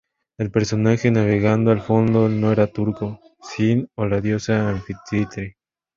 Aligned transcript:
El 0.39 0.49
personaje 0.49 1.11
navegando 1.11 1.69
al 1.69 1.79
fondo 1.79 2.27
no 2.27 2.51
era 2.51 2.65
turco, 2.65 3.19
sino 3.39 3.85
la 3.97 4.19
diosa 4.19 4.67
Anfítrite. 4.67 5.57